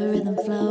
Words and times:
the 0.00 0.08
rhythm 0.08 0.36
flow. 0.36 0.69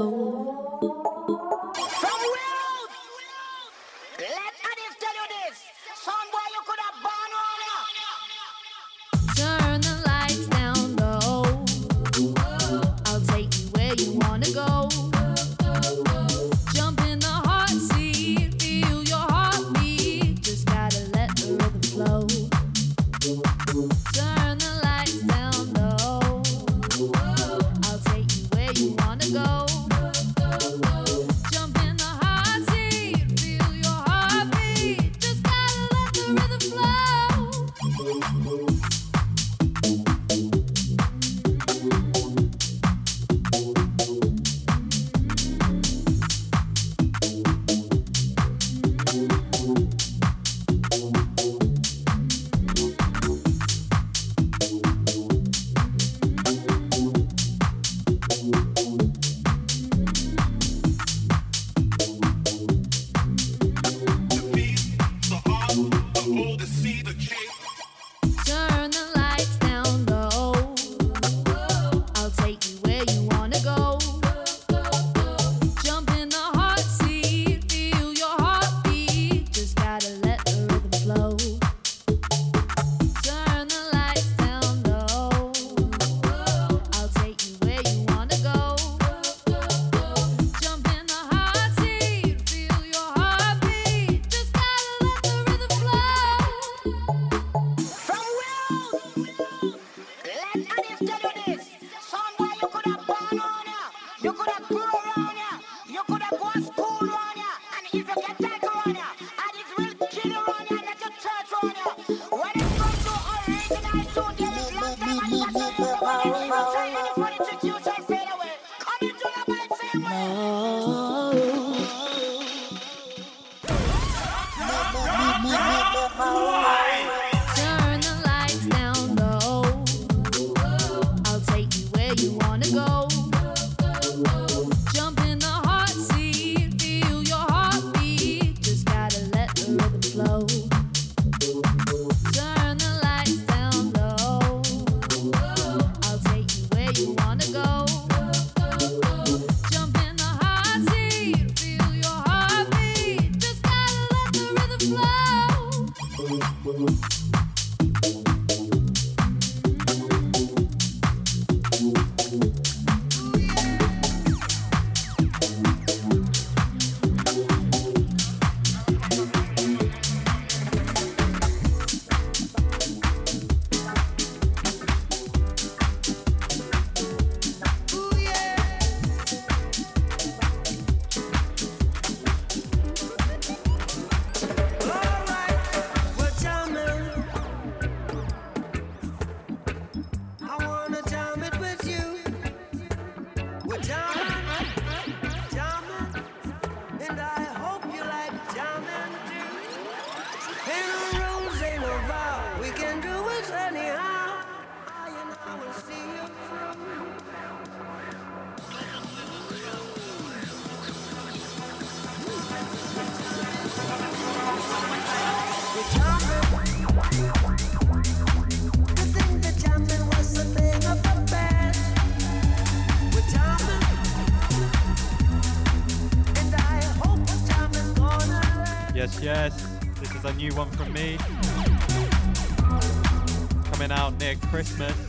Judge 234.52 235.09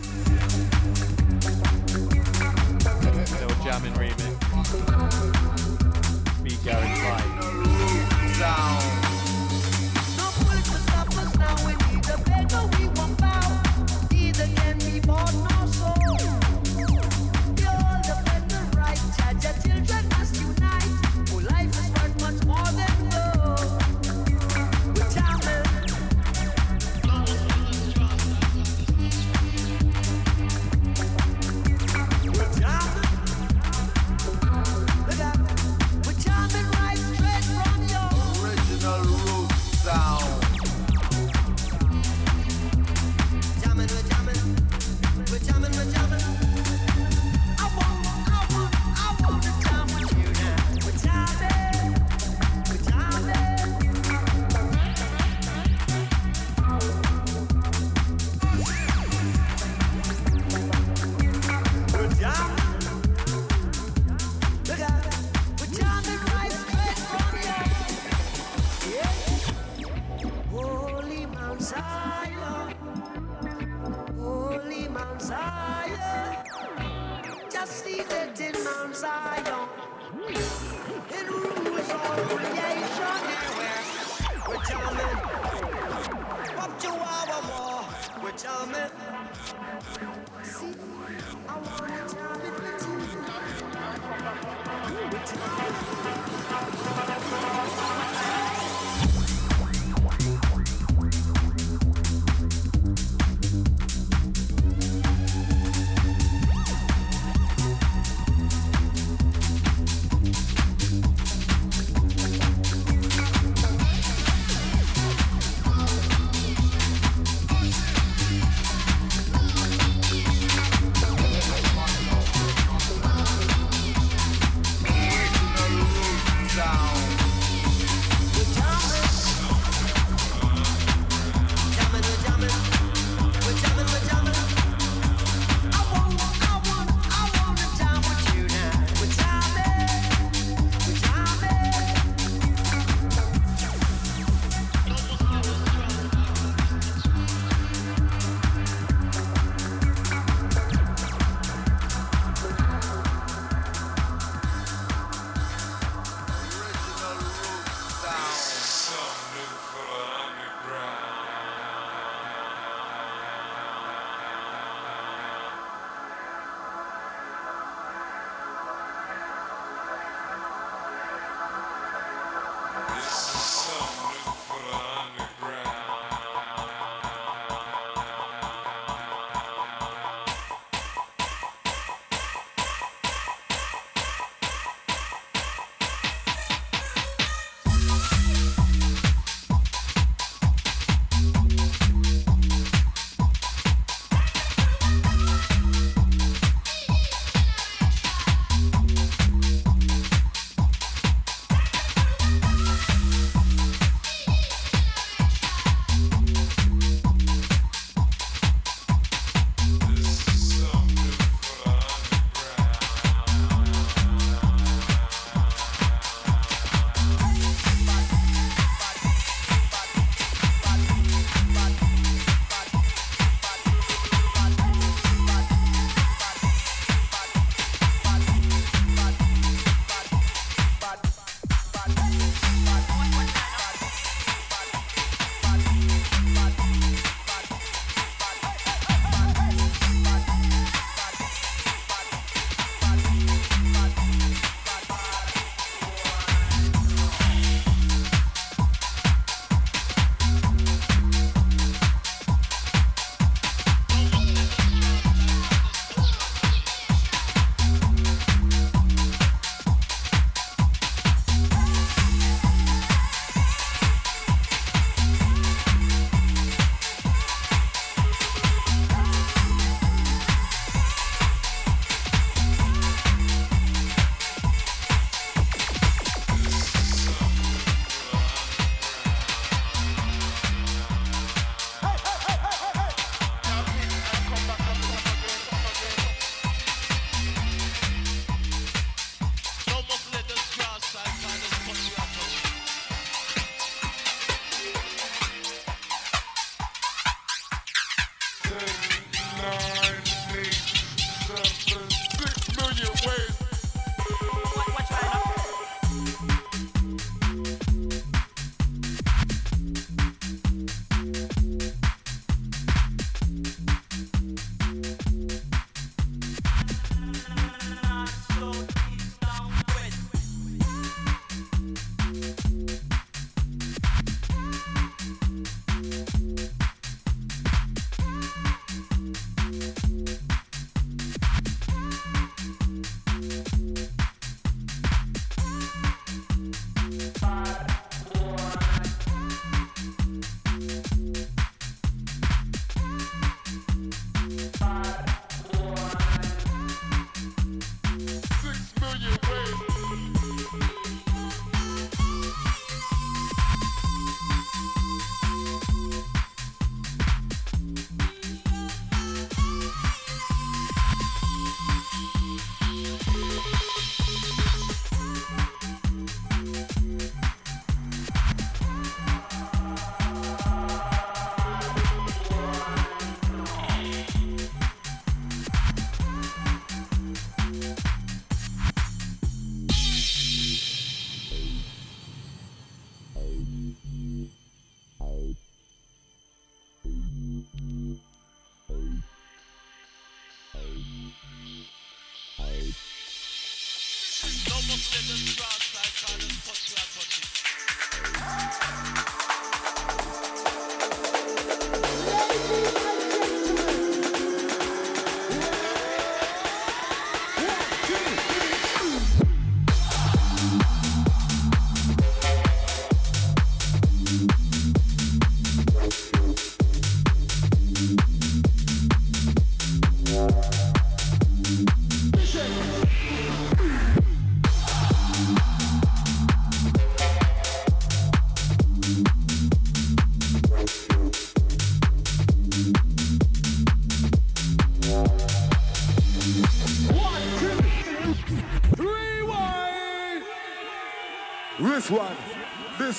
This 395.08 395.49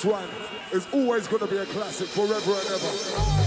one 0.04 0.28
is 0.72 0.86
always 0.92 1.28
going 1.28 1.40
to 1.40 1.46
be 1.46 1.58
a 1.58 1.66
classic 1.66 2.08
forever 2.08 2.52
and 2.52 2.66
ever. 2.70 3.41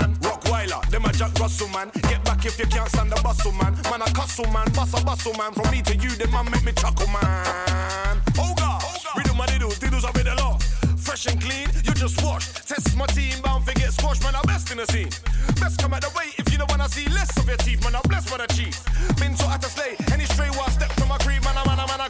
man. 0.00 0.14
Rottweiler, 0.20 0.82
them 0.90 1.04
a 1.04 1.12
Jack 1.12 1.38
Russell 1.38 1.68
man. 1.68 1.90
Get 2.08 2.24
back 2.24 2.44
if 2.44 2.58
you 2.58 2.66
can't 2.66 2.88
stand 2.88 3.10
the 3.10 3.20
bustle 3.22 3.52
man. 3.52 3.74
Man 3.90 4.02
a 4.02 4.10
castle 4.12 4.50
man, 4.52 4.66
bust 4.72 4.98
a 4.98 5.04
bustle 5.04 5.34
man. 5.34 5.52
From 5.52 5.70
me 5.70 5.82
to 5.82 5.96
you, 5.96 6.10
them 6.10 6.30
man 6.30 6.50
make 6.50 6.64
me 6.64 6.72
chuckle 6.72 7.06
man. 7.08 8.20
Oga, 8.36 8.70
we 9.16 9.22
do 9.22 9.34
my 9.34 9.46
diddles, 9.46 9.78
diddles 9.78 10.04
I 10.04 10.10
with 10.10 10.24
the 10.24 10.34
lot. 10.34 10.62
Fresh 10.96 11.26
and 11.26 11.40
clean, 11.40 11.68
you 11.84 11.92
just 11.94 12.22
washed. 12.22 12.68
Test 12.68 12.96
my 12.96 13.06
team, 13.06 13.40
bound 13.42 13.64
for 13.64 13.72
get 13.72 13.92
squashed, 13.92 14.22
man. 14.22 14.34
I'm 14.34 14.42
best 14.42 14.70
in 14.70 14.78
the 14.78 14.86
scene. 14.86 15.10
Best 15.60 15.78
come 15.78 15.94
at 15.94 16.02
the 16.02 16.10
way 16.16 16.28
if 16.38 16.50
you 16.52 16.58
don't 16.58 16.70
wanna 16.70 16.88
see 16.88 17.06
less 17.10 17.30
of 17.38 17.46
your 17.46 17.58
teeth, 17.58 17.82
man. 17.84 17.94
I'm 17.94 18.02
blessed 18.08 18.30
by 18.30 18.38
the 18.38 18.48
chief. 18.54 18.74
Been 19.16 19.34
taught 19.34 19.50
how 19.50 19.58
to 19.58 19.68
slay 19.68 19.96
any 20.12 20.24
stray 20.24 20.50
while 20.50 20.66
I 20.66 20.72
step 20.72 20.92
from 20.92 21.08
my 21.08 21.18
creed, 21.18 21.42
man. 21.44 21.56
I'm 21.56 21.66
man, 21.66 21.80
I'm 21.80 21.88
man, 21.88 22.00
I 22.00 22.08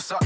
system 0.00 0.18
it 0.20 0.25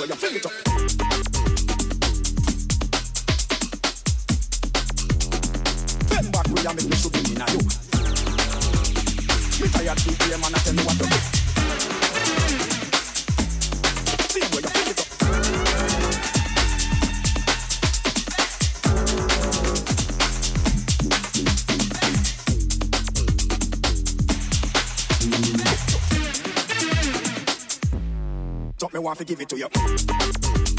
Back, 0.00 0.08
we 6.46 6.64
a 6.64 6.72
make 6.72 6.88
me 6.88 6.96
shoot 6.96 7.14
in 7.16 7.24
you. 7.26 7.34
Me 9.60 9.68
tired 9.68 9.98
to 9.98 10.12
play, 10.12 10.36
man, 10.40 10.54
I 10.54 10.58
tell 10.58 10.74
me 10.74 10.82
what 10.84 10.99
want 29.10 29.18
to 29.18 29.24
give 29.24 29.40
it 29.40 29.48
to 29.48 29.56
you. 29.58 30.69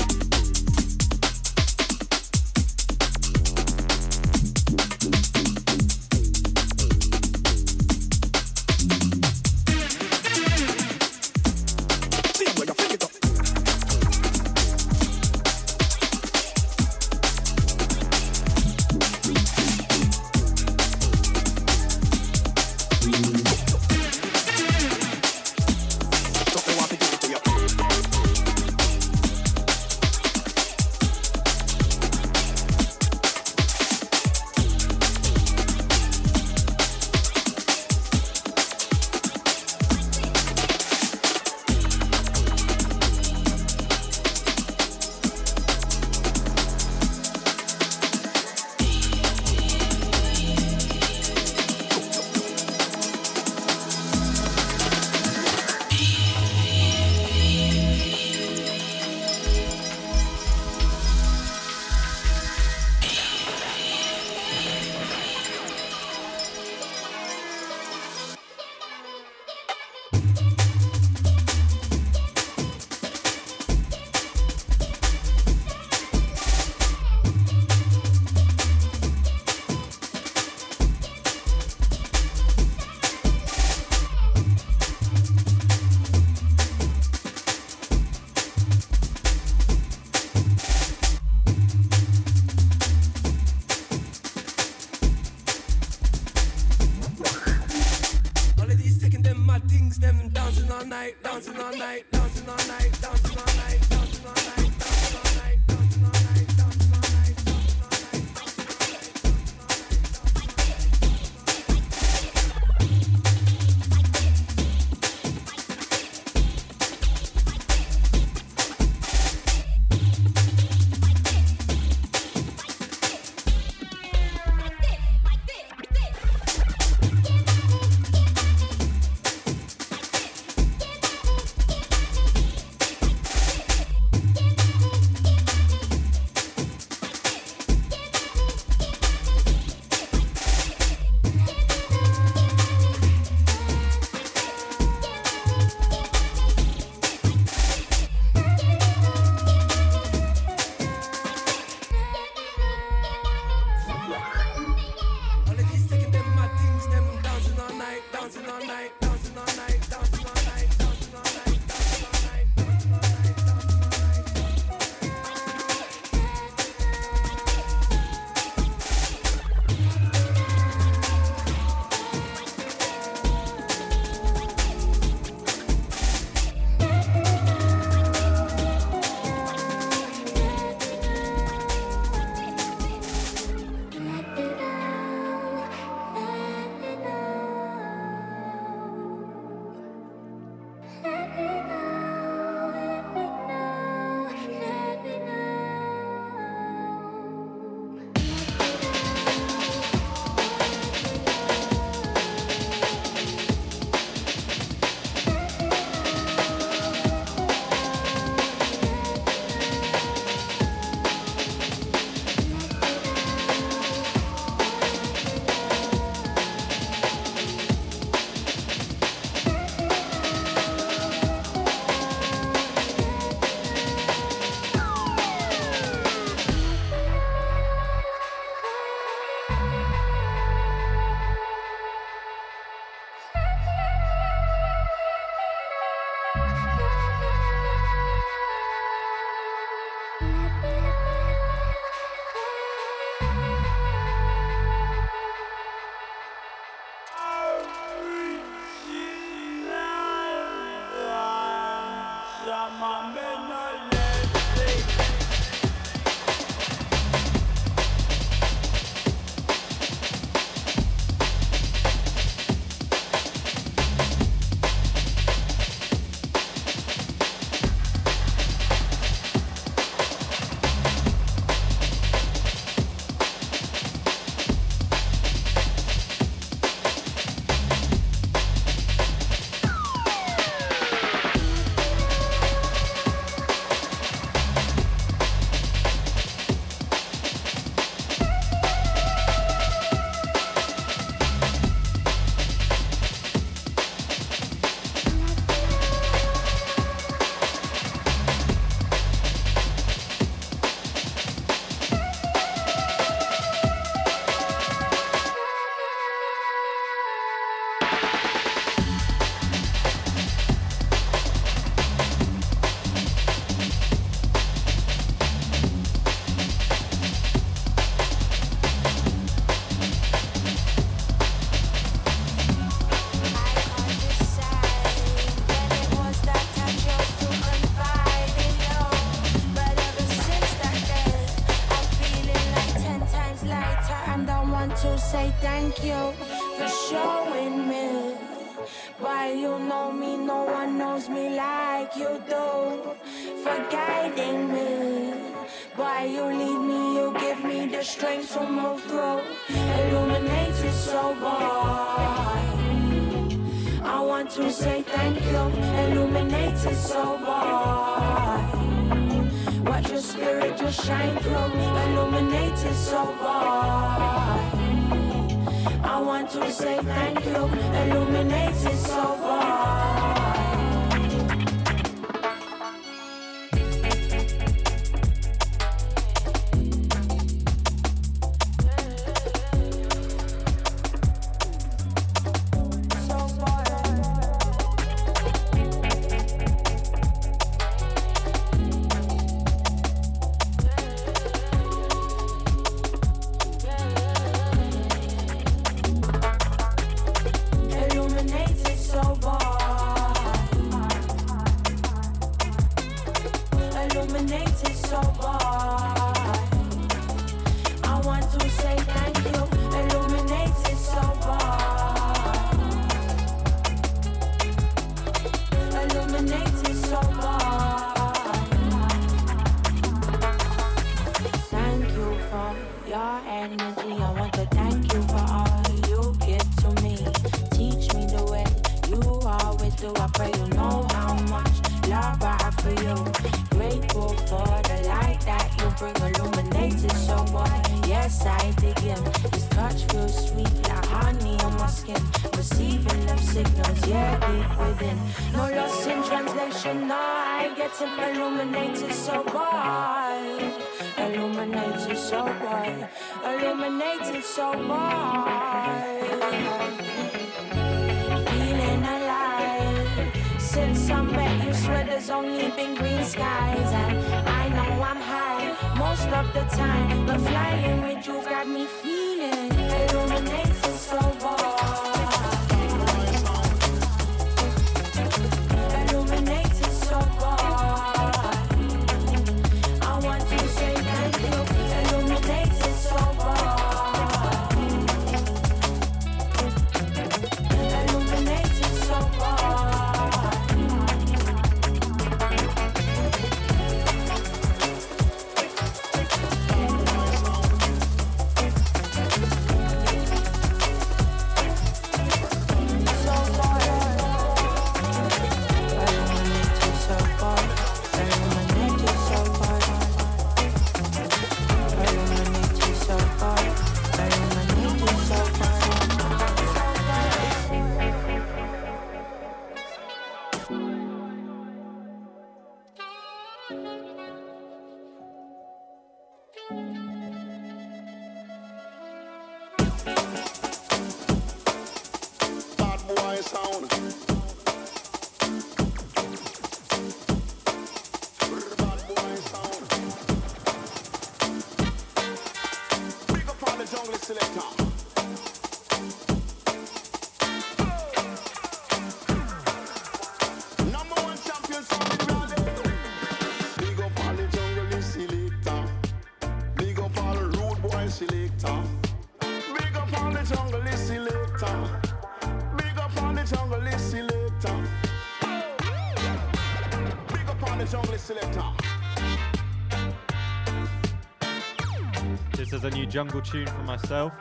jungle 572.91 573.22
tune 573.22 573.47
for 573.47 573.63
myself. 573.63 574.11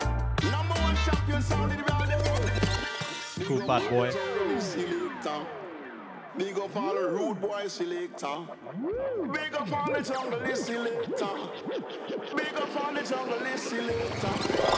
It's 3.37 3.67
Bad 3.67 3.91
Boy. 3.91 4.13
Big 6.39 6.57
up 6.57 6.77
all 6.77 6.95
the 6.95 7.09
rude 7.11 7.41
boy 7.41 7.67
selector. 7.67 8.47
Big 9.33 9.55
up 9.55 9.73
all 9.73 9.93
the 9.93 10.01
jungle 10.03 10.55
selector. 10.55 11.27
Big 12.37 12.55
up 12.55 12.85
all 12.85 12.95
the 12.95 13.03
jungle 13.03 13.57
selector. 13.57 14.70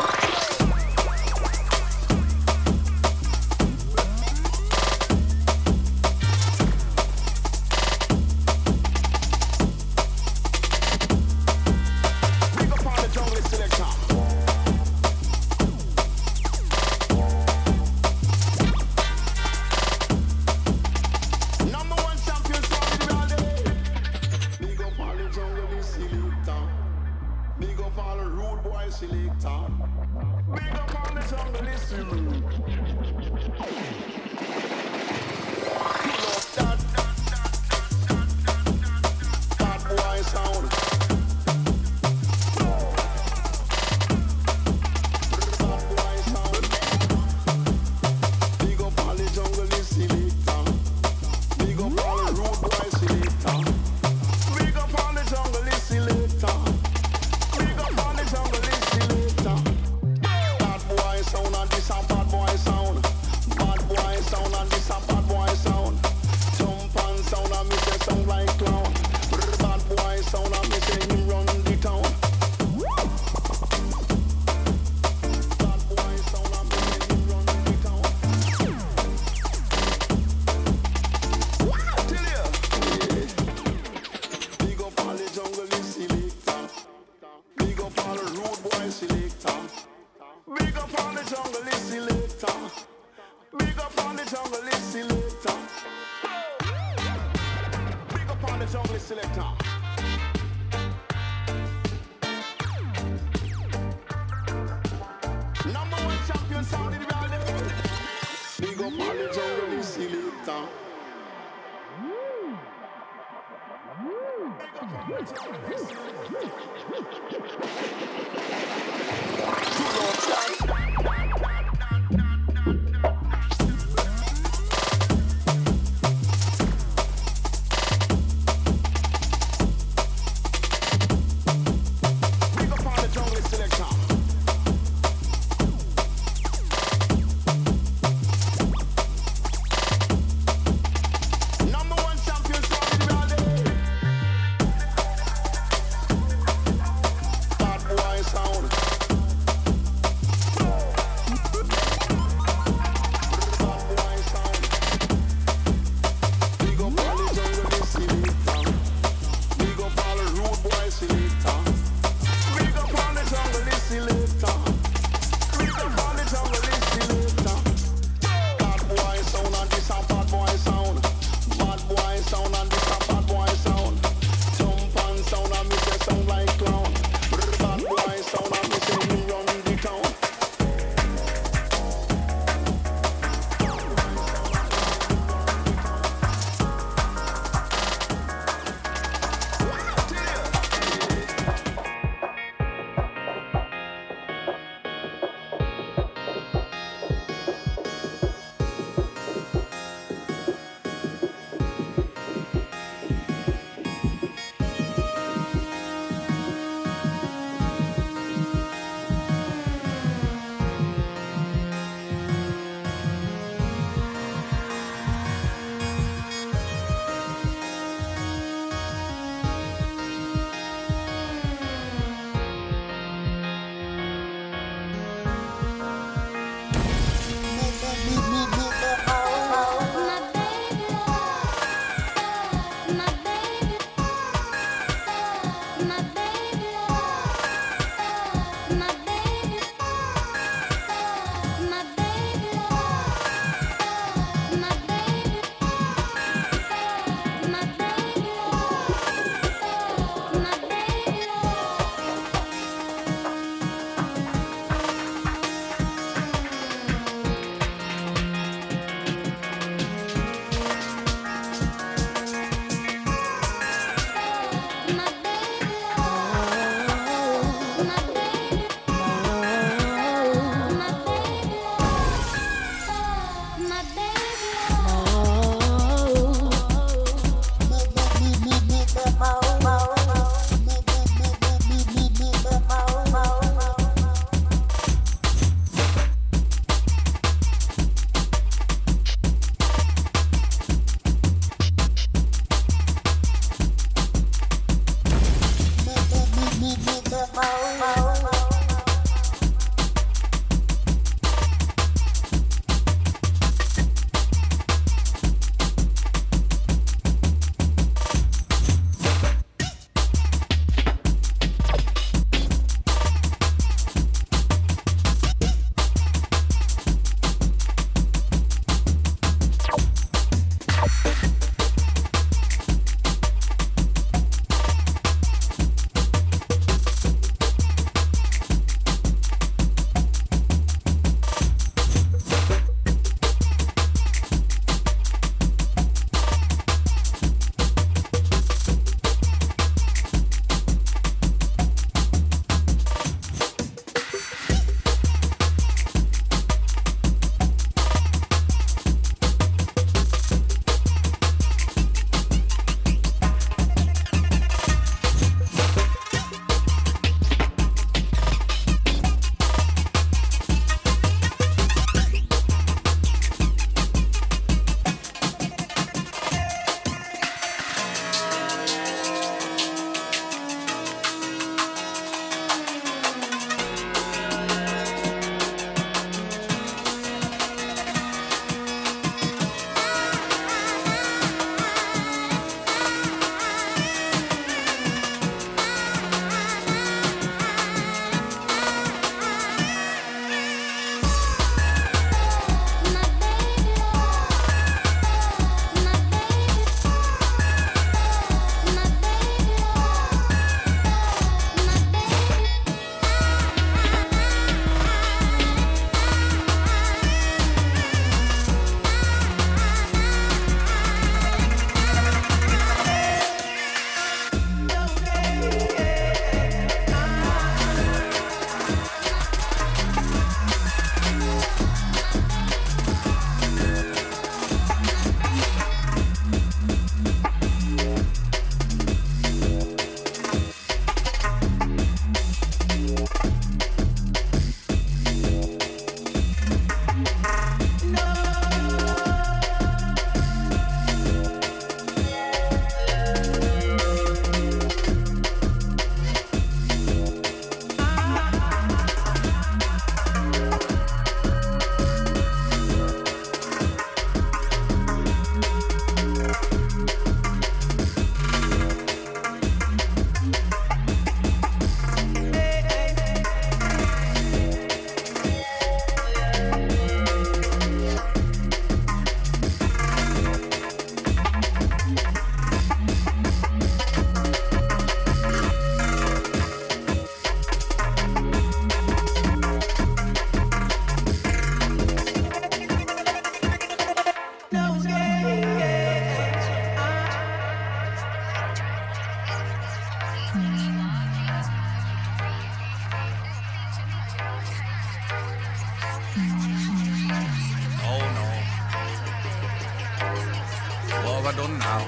I 501.24 501.31
done 501.36 501.57
now? 501.57 501.78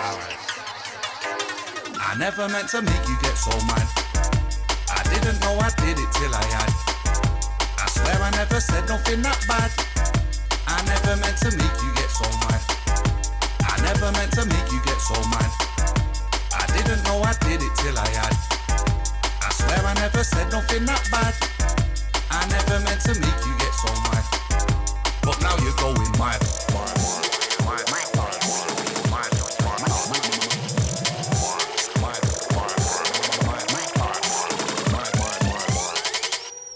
Alright. 0.00 0.40
I 2.00 2.16
never 2.16 2.48
meant 2.48 2.70
to 2.70 2.80
make 2.80 3.04
you 3.06 3.16
get 3.20 3.36
so 3.36 3.52
mad. 3.68 3.84
I 4.88 5.04
didn't 5.12 5.40
know 5.44 5.60
I 5.60 5.68
did 5.76 6.00
it 6.00 6.10
till 6.16 6.32
I 6.32 6.44
had. 6.56 6.72
I 7.76 7.86
swear 7.92 8.16
I 8.16 8.30
never 8.32 8.60
said 8.60 8.88
nothing 8.88 9.20
that 9.20 9.44
bad. 9.44 9.68
I 10.66 10.80
never 10.88 11.20
meant 11.20 11.36
to 11.44 11.52
make 11.52 11.76
you 11.84 11.92
get 12.00 12.08
so 12.08 12.24
mad. 12.48 12.62
I 13.68 13.76
never 13.84 14.10
meant 14.16 14.32
to 14.32 14.46
make 14.46 14.68
you 14.72 14.80
get 14.88 15.00
so 15.04 15.20
mad. 15.28 15.50
I 16.56 16.64
didn't 16.72 17.04
know 17.04 17.20
I 17.20 17.36
did 17.44 17.60
it 17.60 17.74
till 17.76 17.98
I 17.98 18.08
had. 18.08 18.36
I 19.44 19.50
swear 19.52 19.84
I 19.84 19.92
never 20.00 20.24
said 20.24 20.50
nothing 20.50 20.86
that 20.86 21.04
bad. 21.12 21.34
I 22.30 22.40
never 22.48 22.80
meant 22.88 23.02
to 23.04 23.12
make 23.20 23.40
you 23.44 23.52
get 23.60 23.74
so 23.74 23.92
mad. 24.08 24.43
But 25.24 25.40
now 25.40 25.56
you're 25.64 25.72
going 25.76 26.10
mad. 26.18 26.40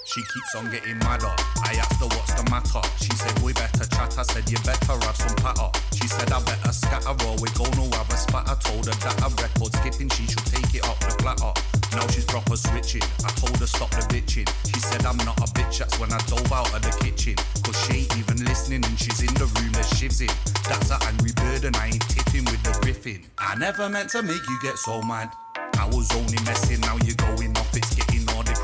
She 0.04 0.22
keeps 0.22 0.54
on 0.56 0.70
getting 0.70 0.98
madder. 0.98 1.26
I 1.62 1.74
asked 1.78 2.00
her 2.00 2.06
what's 2.06 2.32
the 2.32 2.48
matter. 2.50 2.80
She 2.96 3.10
said 3.10 3.38
we 3.40 3.52
better 3.52 3.84
chat. 3.84 4.18
I 4.18 4.22
said 4.22 4.50
you 4.50 4.56
better 4.64 4.92
have 4.92 5.16
some 5.16 5.36
patter. 5.36 5.70
She 5.92 6.08
said 6.08 6.32
I 6.32 6.40
better 6.42 6.72
scatter 6.72 7.14
or 7.26 7.36
we 7.42 7.50
gonna 7.50 7.96
have 7.96 8.10
a 8.10 8.16
spatter. 8.16 8.56
Told 8.64 8.86
her 8.86 8.92
that 8.92 9.22
I'm 9.22 9.36
record 9.36 9.74
skipping. 9.76 10.08
She 10.08 10.24
should 10.26 10.46
take 10.46 10.74
it 10.74 10.88
off 10.88 10.98
the 11.00 11.14
platter. 11.22 11.77
Now 11.98 12.06
she's 12.06 12.24
proper 12.24 12.54
switching. 12.54 13.02
I 13.26 13.30
told 13.42 13.56
her 13.58 13.66
stop 13.66 13.90
the 13.90 14.06
bitching. 14.06 14.46
She 14.70 14.78
said 14.78 15.04
I'm 15.04 15.16
not 15.26 15.36
a 15.38 15.50
bitch. 15.50 15.78
That's 15.78 15.98
when 15.98 16.12
I 16.12 16.18
dove 16.30 16.52
out 16.52 16.72
of 16.72 16.80
the 16.80 16.94
kitchen. 17.02 17.34
Cause 17.64 17.74
she 17.84 18.06
ain't 18.06 18.16
even 18.16 18.44
listening 18.44 18.84
and 18.84 18.96
she's 18.96 19.20
in 19.20 19.34
the 19.34 19.50
room 19.58 19.72
that 19.72 19.86
shivs 19.98 20.20
in. 20.22 20.30
That's 20.70 20.90
an 20.90 20.98
angry 21.10 21.32
bird 21.34 21.64
and 21.64 21.74
I 21.76 21.86
ain't 21.86 22.08
tipping 22.08 22.44
with 22.44 22.62
the 22.62 22.78
griffin. 22.82 23.26
I 23.36 23.56
never 23.56 23.88
meant 23.88 24.10
to 24.10 24.22
make 24.22 24.46
you 24.48 24.58
get 24.62 24.78
so 24.78 25.02
mad. 25.02 25.32
I 25.74 25.86
was 25.86 26.10
only 26.14 26.38
messing, 26.44 26.80
now 26.82 26.98
you're 27.02 27.18
going 27.18 27.56
off, 27.58 27.76
it's 27.76 27.94
getting 27.94 28.17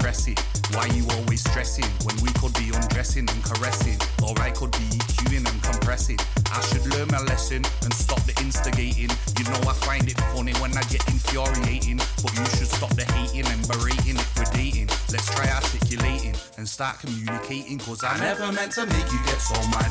depressing. 0.05 0.37
Why 0.77 0.85
you 0.93 1.07
always 1.17 1.41
stressing 1.41 1.89
when 2.05 2.15
we 2.21 2.29
could 2.37 2.53
be 2.61 2.69
undressing 2.77 3.25
and 3.25 3.43
caressing? 3.43 3.97
Or 4.21 4.37
I 4.39 4.51
could 4.51 4.71
be 4.73 4.85
EQing 5.01 5.49
and 5.49 5.63
compressing. 5.63 6.19
I 6.53 6.61
should 6.69 6.85
learn 6.93 7.09
my 7.09 7.21
lesson 7.25 7.65
and 7.83 7.95
stop 7.95 8.21
the 8.29 8.37
instigating. 8.45 9.09
You 9.39 9.45
know 9.49 9.61
I 9.65 9.73
find 9.73 10.05
it 10.05 10.21
funny 10.37 10.53
when 10.61 10.77
I 10.77 10.83
get 10.93 11.01
infuriating, 11.09 11.97
but 12.21 12.37
you 12.37 12.45
should 12.53 12.69
stop 12.69 12.93
the 13.01 13.09
hating 13.17 13.49
and 13.49 13.67
berating 13.67 14.21
it 14.21 14.29
for 14.37 14.45
dating. 14.53 14.93
Let's 15.09 15.25
try 15.33 15.49
articulating 15.49 16.37
and 16.59 16.69
start 16.69 17.01
communicating, 17.01 17.79
cause 17.79 18.05
I 18.05 18.21
never 18.21 18.53
meant 18.53 18.73
to 18.77 18.85
make 18.85 19.09
you 19.09 19.21
get 19.25 19.41
so 19.41 19.57
mad. 19.73 19.89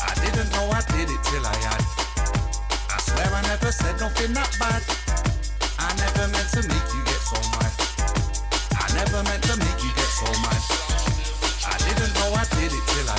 I 0.00 0.16
didn't 0.24 0.48
know 0.56 0.72
I 0.72 0.80
did 0.96 1.12
it 1.12 1.20
till 1.28 1.44
I 1.44 1.56
had. 1.68 1.84
I 2.88 2.96
swear 2.96 3.28
I 3.28 3.42
never 3.44 3.72
said 3.72 4.00
nothing 4.00 4.32
that 4.32 4.56
bad. 4.56 4.80
I 5.76 5.92
never 6.00 6.32
meant 6.32 6.48
to 6.56 6.64
make 6.64 6.88
you 6.96 7.04
get 7.04 7.20
so 7.20 7.36
mad. 7.60 7.91
Never 8.94 9.22
meant 9.24 9.42
to 9.44 9.56
make 9.56 9.82
you 9.82 9.90
get 9.96 10.10
so 10.20 10.28
mad. 10.44 10.62
I 11.66 11.76
didn't 11.84 12.12
know 12.14 12.28
I 12.34 12.44
did 12.56 12.72
it 12.72 12.84
till 12.92 13.08
I. 13.08 13.18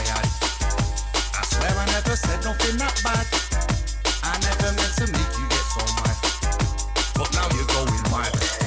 I 1.33 1.43
swear 1.45 1.73
I 1.77 1.85
never 1.87 2.15
said 2.15 2.43
nothing 2.43 2.77
that 2.77 2.95
bad. 3.03 3.25
I 4.23 4.37
never 4.45 4.69
meant 4.77 4.95
to 5.01 5.07
make 5.11 5.33
you 5.37 5.45
get 5.49 5.65
so 5.73 5.83
mad. 5.97 6.17
But 7.15 7.33
now 7.33 7.47
you're 7.55 7.65
going 7.73 8.03
mad. 8.11 8.62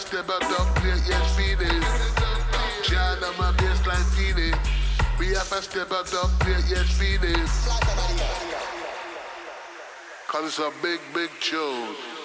step 0.00 0.28
up, 0.28 0.40
don't 0.40 0.74
play 0.76 0.96
yes 1.06 1.36
feelings. 1.36 1.84
John 2.88 3.22
on 3.24 3.36
my 3.36 3.52
baseline 3.58 4.04
feeling. 4.16 4.54
We 5.18 5.28
have 5.34 5.52
a 5.52 5.60
step 5.62 5.90
up, 5.92 6.08
don't 6.10 6.38
play 6.40 6.60
yes 6.68 6.88
feelings. 6.98 7.68
Cause 10.28 10.46
it's 10.46 10.58
a 10.58 10.72
big, 10.82 11.00
big 11.12 11.30
tune. 11.40 12.21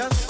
chance. 0.00 0.29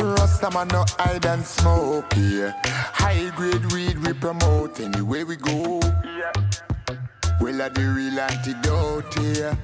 Rasta 0.00 0.50
man 0.50 0.68
no 0.68 0.84
hide 0.98 1.26
and 1.26 1.44
smoke 1.44 2.12
here. 2.14 2.54
High 2.64 3.30
grade 3.36 3.70
weed 3.72 3.98
we 3.98 4.14
promote 4.14 4.80
anywhere 4.80 5.26
we 5.26 5.36
go. 5.36 5.80
Yeah. 6.04 6.32
Well, 7.40 7.60
are 7.60 7.68
the 7.68 7.82
real 7.82 8.18
antidote 8.18 9.12
here. 9.18 9.58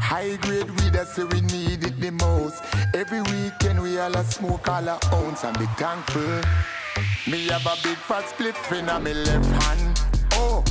High 0.00 0.36
grade 0.36 0.70
weed, 0.70 0.92
that's 0.92 1.16
where 1.16 1.26
we 1.26 1.40
need 1.40 1.84
it 1.84 1.98
the 1.98 2.10
most. 2.10 2.62
Every 2.94 3.22
weekend 3.22 3.82
we 3.82 3.98
all 3.98 4.14
a 4.14 4.22
smoke 4.24 4.68
all 4.68 4.88
our 4.88 5.00
ounce 5.14 5.44
and 5.44 5.58
be 5.58 5.66
thankful. 5.76 6.42
Me 7.26 7.46
have 7.48 7.64
a 7.66 7.76
big 7.82 7.96
fat 7.96 8.28
split 8.28 8.54
in 8.72 8.88
a 8.88 9.00
me 9.00 9.14
left 9.14 9.62
hand. 9.64 10.00
Oh, 10.32 10.62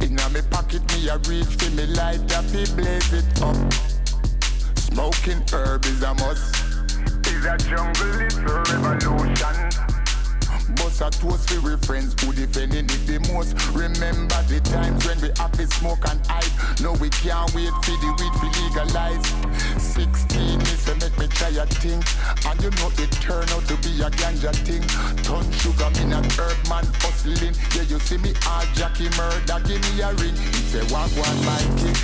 in 0.00 0.18
a 0.18 0.30
me 0.30 0.40
pocket 0.50 0.82
me 0.94 1.08
a 1.08 1.18
reach 1.18 1.54
for 1.56 1.70
me 1.76 1.86
light 1.86 2.32
up, 2.34 2.44
me 2.46 2.64
blaze 2.74 3.12
it 3.12 3.42
up. 3.42 3.72
Smoking 4.78 5.42
herb 5.52 5.84
is 5.84 6.02
a 6.02 6.14
must. 6.14 6.67
Is 7.38 7.44
a 7.44 7.56
jungle, 7.56 8.20
it's 8.20 8.34
a 8.34 8.42
revolution. 8.66 9.54
Bust 10.74 11.00
a 11.00 11.08
toast 11.22 11.48
for 11.48 11.60
we 11.62 11.76
friends 11.86 12.18
who 12.18 12.32
defending 12.32 12.86
it 12.86 13.06
the 13.06 13.22
most. 13.30 13.54
Remember 13.78 14.42
the 14.50 14.58
times 14.58 15.06
when 15.06 15.20
we 15.22 15.30
have 15.38 15.52
to 15.52 15.66
smoke 15.78 16.02
and. 16.10 16.18
No, 16.82 16.98
we 16.98 17.08
can't 17.10 17.46
wait 17.54 17.70
for 17.86 17.94
the 17.94 18.10
weed 18.18 18.34
to 18.42 18.48
legalize. 18.58 19.22
16 19.78 20.62
is 20.66 20.84
to 20.86 20.98
make 20.98 21.14
me 21.14 21.28
try 21.28 21.54
a 21.54 21.66
thing. 21.78 22.02
And 22.42 22.58
you 22.58 22.70
know 22.74 22.90
it 22.98 23.12
turn 23.22 23.46
out 23.54 23.62
to 23.70 23.76
be 23.86 24.02
a 24.02 24.10
ganja 24.18 24.50
thing. 24.66 24.82
Ton 25.22 25.46
sugar, 25.62 25.90
me 25.94 26.10
not 26.10 26.26
herb 26.34 26.58
man 26.66 26.90
hustling. 26.98 27.54
Yeah, 27.78 27.86
you 27.86 28.00
see 28.02 28.18
me 28.18 28.34
hard 28.42 28.66
Jackie 28.74 29.14
murder, 29.14 29.62
give 29.62 29.78
me 29.94 30.02
a 30.02 30.10
ring. 30.18 30.34
He 30.34 30.62
say, 30.74 30.82
walk 30.90 31.14
one 31.14 31.38
my 31.46 31.62
king 31.78 31.94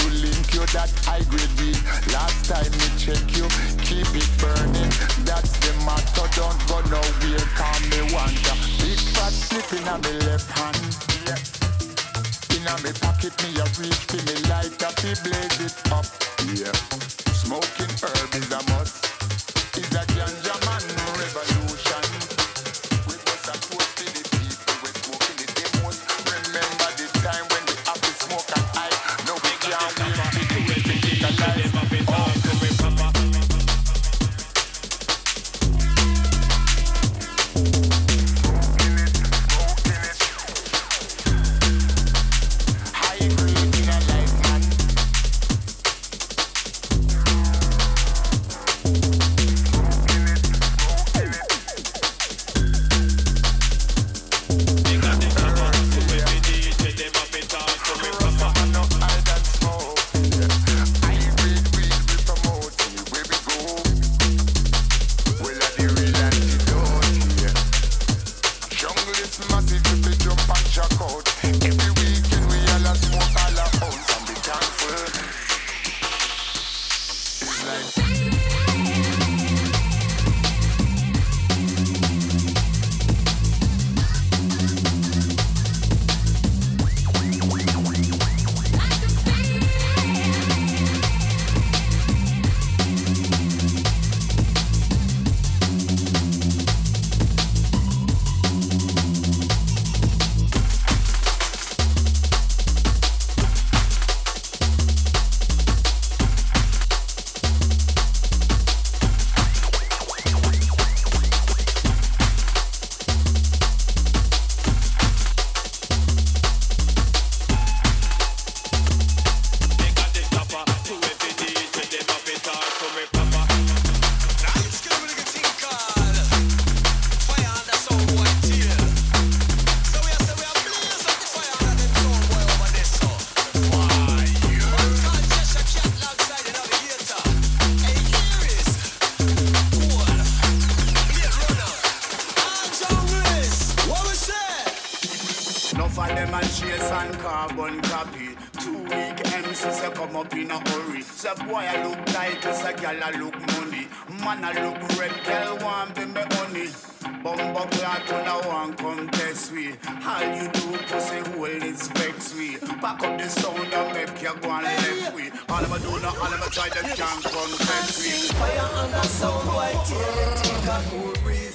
to 0.00 0.08
link 0.08 0.54
you 0.54 0.64
that 0.72 0.90
high 1.04 1.24
grade 1.28 1.52
weed. 1.60 1.78
Last 2.12 2.48
time 2.48 2.72
we 2.72 2.88
check 2.96 3.22
you, 3.36 3.46
keep 3.84 4.08
it 4.16 4.30
burning. 4.40 4.90
That's 5.28 5.52
the 5.60 5.72
matter, 5.84 6.26
don't 6.36 6.60
go 6.68 6.80
nowhere, 6.88 7.44
Call 7.56 7.80
me 7.92 8.00
wonder. 8.12 8.56
Big 8.80 9.00
fat 9.12 9.32
slip 9.32 9.68
in 9.76 9.84
my 9.84 9.96
left 10.26 10.48
hand. 10.56 10.80
Yeah. 11.26 12.56
In 12.56 12.64
my 12.64 12.92
pocket, 13.00 13.34
me 13.42 13.60
a 13.60 13.66
reach 13.78 14.04
for 14.08 14.20
me 14.24 14.36
light 14.48 14.80
up, 14.82 14.96
blaze 14.96 15.60
it 15.60 15.76
up. 15.92 16.06
Yeah. 16.48 16.72
Smoking 17.32 17.92
herb 18.00 18.34
is 18.34 18.52
a 18.52 18.60
must. 18.72 18.99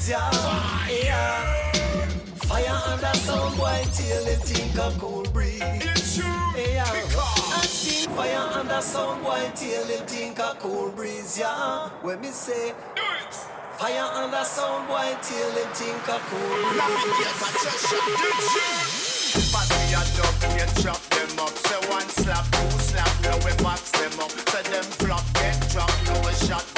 it, 0.09 0.11
yeah. 0.11 0.87
yeah. 1.03 2.07
Fire 2.45 2.81
under 2.87 3.13
some 3.17 3.55
boy 3.57 3.83
till 3.91 4.25
they 4.25 4.35
think 4.35 4.75
a 4.75 4.91
cool 4.99 5.23
breeze. 5.33 5.61
It's 5.61 6.17
true. 6.17 6.25
Yeah. 6.25 6.85
I 6.85 7.61
see 7.65 8.07
fire 8.07 8.49
under 8.53 8.81
some 8.81 9.23
boy 9.23 9.51
till 9.55 9.85
they 9.85 9.97
think 10.05 10.39
a 10.39 10.55
cool 10.59 10.91
breeze, 10.91 11.39
yeah. 11.39 11.89
When 12.01 12.21
me 12.21 12.29
say, 12.29 12.73
do 12.95 13.01
it. 13.01 13.33
Fire 13.79 14.09
under 14.13 14.43
some 14.43 14.87
boy 14.87 15.15
till 15.21 15.51
they 15.51 15.67
think 15.73 16.07
a 16.07 16.19
cool 16.29 16.39
breeze. 16.39 16.77
Let 16.77 16.89
me 16.89 17.11
get 17.19 17.35
my 17.41 17.49
attention. 17.49 18.01
But 19.51 19.67
we 19.69 19.93
are 19.95 20.15
chop 20.81 21.01
them 21.09 21.39
up. 21.39 21.49
Say 21.49 21.89
one 21.89 22.09
slap, 22.09 22.45
two 22.51 22.79
slap, 22.79 23.09
now 23.23 23.37
we 23.45 23.51
box 23.63 23.91
them 23.91 24.19
up. 24.19 24.31
Say 24.31 24.63
them 24.69 24.83
flop, 24.83 25.23
get 25.33 25.59
dropped, 25.69 26.05
now 26.05 26.27
we 26.27 26.33
shot 26.47 26.74